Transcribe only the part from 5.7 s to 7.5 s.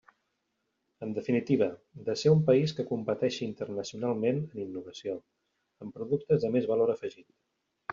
amb productes de més valor afegit.